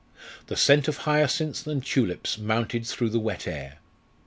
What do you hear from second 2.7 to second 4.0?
through the wet air.